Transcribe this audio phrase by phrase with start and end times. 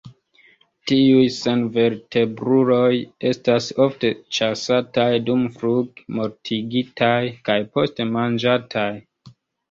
[0.91, 2.95] Tiuj senvertebruloj
[3.31, 7.19] estas ofte ĉasataj dumfluge, mortigitaj
[7.51, 8.87] kaj poste manĝataj.